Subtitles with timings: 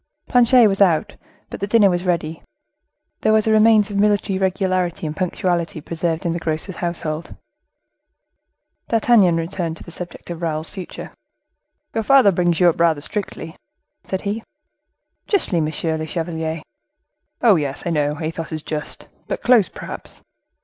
[0.27, 1.15] Planchet was out,
[1.51, 2.41] but the dinner was ready.
[3.19, 7.35] There was a remains of military regularity and punctuality preserved in the grocer's household.
[8.87, 11.13] D'Artagnan returned to the subject of Raoul's future.
[11.93, 13.55] "Your father brings you up rather strictly?"
[14.03, 14.41] said he.
[15.27, 16.63] "Justly, monsieur le chevalier."
[17.43, 20.23] "Oh, yes, I know Athos is just; but close, perhaps?"